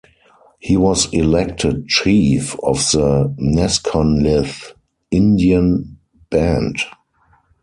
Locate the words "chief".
1.87-2.57